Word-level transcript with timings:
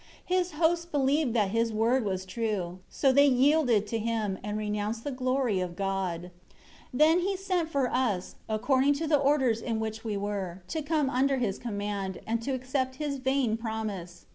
10 0.29 0.37
His 0.39 0.51
hosts 0.53 0.87
believed 0.87 1.35
that 1.35 1.51
his 1.51 1.71
word 1.71 2.03
was 2.03 2.25
true, 2.25 2.79
so 2.89 3.11
they 3.11 3.27
yielded 3.27 3.85
to 3.85 3.99
him, 3.99 4.39
and 4.43 4.57
renounced 4.57 5.03
the 5.03 5.11
glory 5.11 5.59
of 5.59 5.75
God. 5.75 6.31
11 6.91 7.19
He 7.19 7.27
then 7.35 7.37
sent 7.37 7.69
for 7.69 7.87
us 7.87 8.33
according 8.49 8.95
to 8.95 9.05
the 9.05 9.19
orders 9.19 9.61
in 9.61 9.79
which 9.79 10.03
we 10.03 10.17
were 10.17 10.63
to 10.69 10.81
come 10.81 11.07
under 11.07 11.37
his 11.37 11.59
command, 11.59 12.19
and 12.25 12.41
to 12.41 12.49
accept 12.51 12.95
his 12.95 13.17
vein 13.19 13.57
promise. 13.57 14.25